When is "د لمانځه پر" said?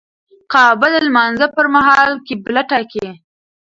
0.93-1.65